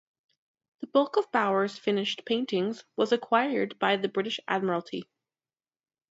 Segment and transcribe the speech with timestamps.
[0.79, 5.07] The bulk of Bauer's finished paintings was acquired by the British Admiralty.